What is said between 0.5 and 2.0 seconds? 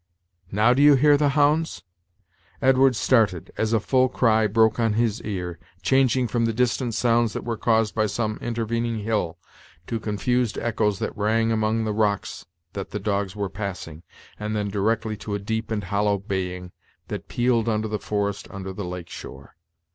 Now do you hear the hounds?"